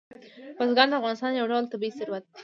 بزګان 0.57 0.87
د 0.89 0.93
افغانستان 0.99 1.31
یو 1.33 1.49
ډول 1.51 1.65
طبعي 1.71 1.91
ثروت 1.97 2.23
دی. 2.33 2.39